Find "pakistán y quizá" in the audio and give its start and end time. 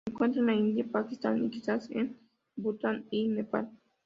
0.91-1.77